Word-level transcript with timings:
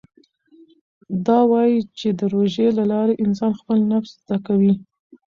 ده 1.25 1.37
وايي 1.51 1.79
چې 1.99 2.09
د 2.19 2.21
روژې 2.33 2.67
له 2.77 2.83
لارې 2.91 3.21
انسان 3.25 3.51
خپل 3.59 3.77
نفس 3.91 4.11
زده 4.21 4.37
کوي. 4.47 4.73